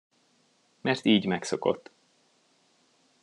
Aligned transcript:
Mert 0.81 1.05
így 1.05 1.25
megszokott. 1.27 1.91